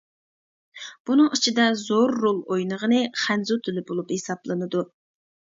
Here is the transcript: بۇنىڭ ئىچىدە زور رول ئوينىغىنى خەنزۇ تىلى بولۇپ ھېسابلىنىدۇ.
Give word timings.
بۇنىڭ 1.09 1.27
ئىچىدە 1.35 1.67
زور 1.83 2.15
رول 2.23 2.41
ئوينىغىنى 2.55 3.03
خەنزۇ 3.27 3.61
تىلى 3.69 3.87
بولۇپ 3.91 4.15
ھېسابلىنىدۇ. 4.17 4.87